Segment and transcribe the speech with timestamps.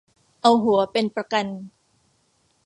[0.41, 1.45] เอาหัวเป็นประกัน